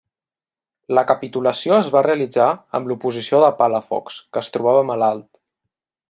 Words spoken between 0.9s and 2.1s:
La capitulació es va